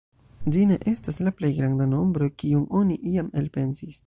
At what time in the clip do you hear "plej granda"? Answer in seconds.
1.41-1.89